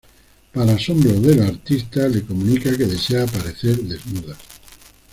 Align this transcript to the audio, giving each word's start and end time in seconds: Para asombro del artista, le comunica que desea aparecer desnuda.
Para 0.51 0.73
asombro 0.73 1.11
del 1.11 1.43
artista, 1.43 2.07
le 2.07 2.23
comunica 2.25 2.71
que 2.75 2.85
desea 2.87 3.25
aparecer 3.25 3.77
desnuda. 3.83 4.35